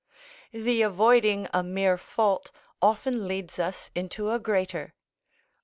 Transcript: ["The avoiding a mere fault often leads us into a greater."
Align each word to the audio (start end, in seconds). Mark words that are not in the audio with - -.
["The 0.51 0.81
avoiding 0.81 1.47
a 1.53 1.61
mere 1.61 1.95
fault 1.95 2.51
often 2.81 3.27
leads 3.27 3.59
us 3.59 3.91
into 3.93 4.31
a 4.31 4.39
greater." 4.39 4.95